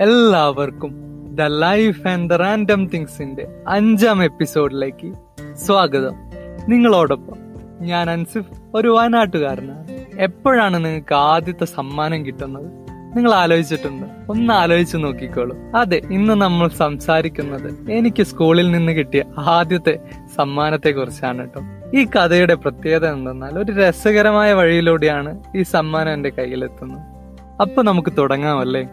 [0.00, 0.94] എല്ലാവർക്കും
[1.34, 5.12] the life and the random തിങ്സിന്റെ അഞ്ചാം എപ്പിസോഡിലേക്ക്
[5.54, 6.12] സ്വാഗതം.
[6.68, 7.36] നിങ്ങളോടൊപ്പം
[7.80, 9.86] ഞാൻ അൻസിഫ് ഒരു വയനാട്ടുകാരനാണ്.
[10.18, 12.64] എപ്പോഴാണ് നിങ്ങൾക്ക് ആദ്യത്തെ സമ്മാനം കിട്ടുന്നത്?
[13.16, 14.06] നിങ്ങൾ ആലോചിച്ചിട്ടുണ്ട്?
[14.30, 15.56] ഒന്ന് ആലോചിച്ച് നോക്കിക്കോളൂ.
[15.76, 19.98] അതെ ഇന്ന് നമ്മൾ സംസാരിക്കുന്നത് എനിക്ക് സ്കൂളിൽ നിന്ന് കിട്ടിയ ആദ്യത്തെ
[20.36, 21.60] സമ്മാനത്തെ കുറിച്ചാണ് കേട്ടോ.
[21.98, 27.00] ഈ കഥയുടെ പ്രത്യേകത എന്തെന്നാൽ ഒരു രസകരമായ വഴിയിലൂടെയാണ് ഈ സമ്മാനം എന്റെ കയ്യിലെത്തുന്നത്.
[27.60, 28.88] അപ്പൊ നമുക്ക് തുടങ്ങാമല്ലേ?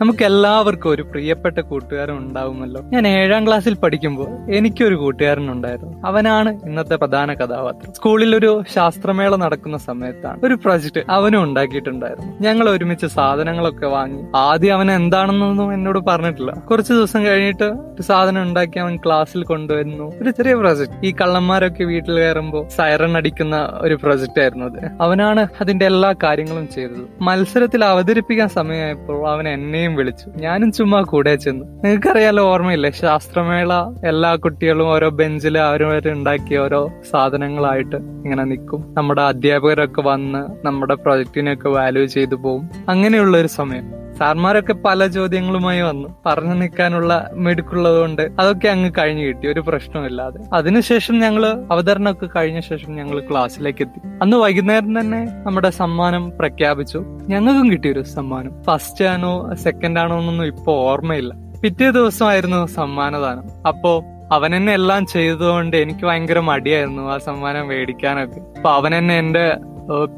[0.00, 2.82] നമുക്ക് എല്ലാവർക്കും ഒരു പ്രിയപ്പെട്ട കൂട്ടുകാരൻ ഉണ്ടാവുമല്ലോ.
[2.82, 7.92] ഞാൻ ഏഴാം ക്ലാസ്സിൽ പഠിക്കുമ്പോൾ എനിക്കൊരു കൂട്ടുകാരൻ ഉണ്ടായിരുന്നു അവനാണ് ഇന്നത്തെ പ്രധാന കഥാപാത്രം.
[7.92, 12.32] സ്കൂളിൽ ഒരു ശാസ്ത്രമേള നടക്കുന്ന സമയത്താണ് ഒരു പ്രൊജക്ട് അവനും ഉണ്ടാക്കിയിട്ടുണ്ടായിരുന്നു.
[12.40, 14.22] ഞങ്ങൾ ഒരുമിച്ച് സാധനങ്ങളൊക്കെ വാങ്ങി.
[14.36, 16.52] ആദ്യം അവൻ എന്താണെന്നൊന്നും എന്നോട് പറഞ്ഞിട്ടില്ല.
[16.52, 21.06] കുറച്ച് ദിവസം കഴിഞ്ഞിട്ട് ഒരു സാധനം ഉണ്ടാക്കി അവൻ ക്ലാസ്സിൽ കൊണ്ടുവരുന്നു ഒരു ചെറിയ പ്രൊജക്ട്.
[21.06, 24.80] ഈ കള്ളന്മാരൊക്കെ വീട്ടിൽ കയറുമ്പോൾ സൈറൺ അടിക്കുന്ന ഒരു പ്രൊജക്ട് ആയിരുന്നു അത്.
[25.00, 27.04] അവനാണ് അതിന്റെ എല്ലാ കാര്യങ്ങളും ചെയ്തത്.
[27.20, 30.30] മത്സരത്തിൽ അവതരിപ്പിക്കാൻ സമയമായപ്പോൾ അവൻ എന്നെയും വിളിച്ചു.
[30.36, 31.64] ഞാനും ചുമ്മാ കൂടെ ചെന്നു.
[31.64, 32.90] നിങ്ങൾക്കറിയാലോ ഓർമ്മയില്ലേ?
[32.90, 33.72] ശാസ്ത്രമേള
[34.06, 38.94] എല്ലാ കുട്ടികളും ഓരോ ബെഞ്ചിൽ അവരവർ ഉണ്ടാക്കിയ ഓരോ സാധനങ്ങളായിട്ട് ഇങ്ങനെ നിൽക്കും.
[38.96, 43.99] നമ്മുടെ അധ്യാപകരൊക്കെ വന്ന് നമ്മുടെ പ്രൊജക്ടിനെയൊക്കെ വാല്യൂ ചെയ്തു പോകും അങ്ങനെയുള്ള ഒരു സമയം.
[44.20, 46.08] സാർമാരൊക്കെ പല ചോദ്യങ്ങളുമായി വന്നു.
[46.26, 49.48] പറഞ്ഞു നിൽക്കാനുള്ള മെടുക്കുള്ളത് കൊണ്ട് അതൊക്കെ അങ്ങ് കഴിഞ്ഞു കിട്ടി.
[49.48, 54.00] ഒരു പ്രശ്നമില്ലാതെ അതിനുശേഷം ഞങ്ങൾ അവതരണമൊക്കെ കഴിഞ്ഞ ശേഷം ഞങ്ങൾ ക്ലാസ്സിലേക്ക് എത്തി.
[54.22, 57.04] അന്ന് വൈകുന്നേരം തന്നെ നമ്മുടെ സമ്മാനം പ്രഖ്യാപിച്ചു.
[57.28, 58.62] ഞങ്ങൾക്കും കിട്ടിയൊരു സമ്മാനം.
[58.62, 61.34] ഫസ്റ്റ് ആണോ സെക്കൻഡ് ആണോ എന്നൊന്നും ഇപ്പൊ ഓർമ്മയില്ല.
[61.62, 68.40] പിറ്റേ ദിവസമായിരുന്നു സമ്മാനദാനം അപ്പോ അവൻ എന്നെ എല്ലാം ചെയ്തതുകൊണ്ട് എനിക്ക് ഭയങ്കര മടിയായിരുന്നു ആ സമ്മാനം മേടിക്കാനൊക്കെ.
[68.56, 69.56] അപ്പൊ അവൻ എന്നെ എന്റെ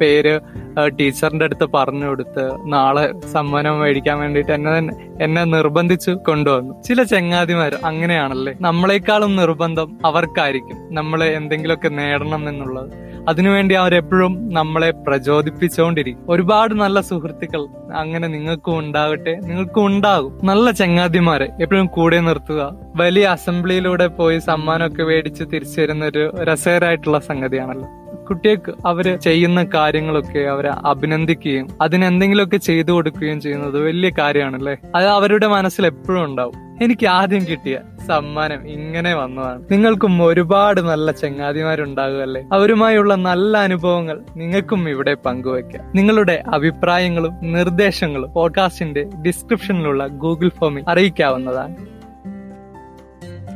[0.00, 0.40] പേര്
[0.86, 4.78] ടീച്ചറിന്റെ അടുത്ത് പറഞ്ഞു കൊടുത്ത് നാളെ സമ്മാനം മേടിക്കാൻ വേണ്ടിയിട്ട് എന്നെ
[5.20, 6.82] എന്നെ നിർബന്ധിച്ചു കൊണ്ടുവന്നു.
[6.82, 8.54] ചില ചങ്ങാതിമാർ അങ്ങനെയാണല്ലേ?
[8.60, 10.94] നമ്മളെക്കാളും നിർബന്ധം അവർക്കായിരിക്കും.
[10.94, 12.90] നമ്മളെ എന്തെങ്കിലുമൊക്കെ നേടണം എന്നുള്ളത്.
[13.28, 16.24] അതിനുവേണ്ടി അവരെപ്പോഴും നമ്മളെ പ്രചോദിപ്പിച്ചുകൊണ്ടിരിക്കും.
[16.28, 19.34] ഒരുപാട് നല്ല സുഹൃത്തുക്കൾ അങ്ങനെ നിങ്ങൾക്കും ഉണ്ടാകട്ടെ.
[19.34, 20.46] നിങ്ങൾക്കും ഉണ്ടാകും.
[20.46, 22.74] നല്ല ചങ്ങാതിമാരെ എപ്പോഴും കൂടെ നിർത്തുക.
[22.96, 28.01] വലിയ അസംബ്ലിയിലൂടെ പോയി സമ്മാനമൊക്കെ മേടിച്ച് തിരിച്ചു വരുന്ന ഒരു രസകരമായിട്ടുള്ള സംഗതിയാണല്ലോ.
[28.28, 34.76] കുട്ടികൾക്ക് അവർ ചെയ്യുന്ന കാര്യങ്ങളൊക്കെ അവരെ അഭിനന്ദിക്കുകയും അതിനെന്തെങ്കിലുമൊക്കെ ചെയ്തു കൊടുക്കുകയും ചെയ്യുന്നത് വലിയ കാര്യമാണല്ലേ?
[34.94, 36.54] അത് അവരുടെ മനസ്സിൽ എപ്പോഴും ഉണ്ടാവും.
[36.82, 39.62] എനിക്ക് ആദ്യം കിട്ടിയ സമ്മാനം ഇങ്ങനെ വന്നതാണ്.
[39.70, 45.92] നിങ്ങൾക്കും ഒരുപാട് നല്ല ചങ്ങാതിമാരുണ്ടാകുമല്ലേ അവരുമായുള്ള നല്ല അനുഭവങ്ങൾ നിങ്ങൾക്കും ഇവിടെ പങ്കുവയ്ക്കാം.
[45.94, 51.76] നിങ്ങളുടെ അഭിപ്രായങ്ങളും നിർദ്ദേശങ്ങളും പോഡ്കാസ്റ്റിന്റെ ഡിസ്ക്രിപ്ഷനിലുള്ള ഗൂഗിൾ ഫോമിൽ അറിയിക്കാവുന്നതാണ്.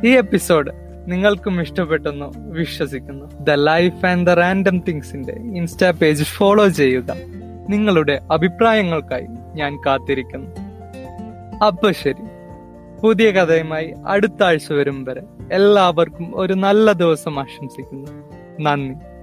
[0.05, 3.25] ഈ എപ്പിസോഡ് നിങ്ങൾക്കും ഇഷ്ടപ്പെട്ടെന്ന് വിശ്വസിക്കുന്നു.
[3.43, 7.15] The life and the random തിങ്സിന്റെ insta page follow ചെയ്യുക.
[7.69, 10.51] നിങ്ങളുടെ അഭിപ്രായങ്ങൾക്കായി ഞാൻ കാത്തിരിക്കുന്നു.
[11.65, 12.37] അപ്പൊ ശരി.
[13.03, 18.11] പുതിയ കഥയുമായി അടുത്ത ആഴ്ച വരും വരെ എല്ലാവർക്കും ഒരു നല്ല ദിവസം ആശംസിക്കുന്നു.
[18.61, 19.16] നന്ദി.